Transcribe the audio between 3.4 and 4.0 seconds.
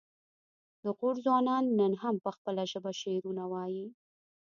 وايي